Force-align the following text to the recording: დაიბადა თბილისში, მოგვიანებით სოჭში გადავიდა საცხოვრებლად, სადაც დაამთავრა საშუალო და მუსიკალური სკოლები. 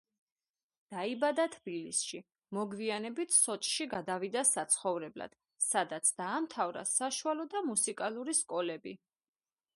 დაიბადა 0.93 1.43
თბილისში, 1.55 2.21
მოგვიანებით 2.59 3.35
სოჭში 3.41 3.87
გადავიდა 3.93 4.43
საცხოვრებლად, 4.53 5.37
სადაც 5.67 6.11
დაამთავრა 6.23 6.87
საშუალო 6.97 7.49
და 7.55 7.65
მუსიკალური 7.71 8.39
სკოლები. 8.43 8.99